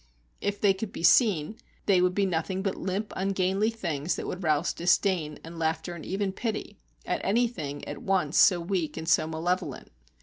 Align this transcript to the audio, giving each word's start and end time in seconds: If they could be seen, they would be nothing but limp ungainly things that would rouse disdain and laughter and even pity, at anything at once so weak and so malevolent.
If 0.41 0.59
they 0.59 0.73
could 0.73 0.91
be 0.91 1.03
seen, 1.03 1.57
they 1.85 2.01
would 2.01 2.15
be 2.15 2.25
nothing 2.25 2.63
but 2.63 2.75
limp 2.75 3.13
ungainly 3.15 3.69
things 3.69 4.15
that 4.15 4.25
would 4.25 4.41
rouse 4.41 4.73
disdain 4.73 5.37
and 5.43 5.59
laughter 5.59 5.93
and 5.93 6.03
even 6.03 6.31
pity, 6.31 6.79
at 7.05 7.21
anything 7.23 7.87
at 7.87 7.99
once 8.01 8.35
so 8.35 8.59
weak 8.59 8.97
and 8.97 9.07
so 9.07 9.27
malevolent. 9.27 9.89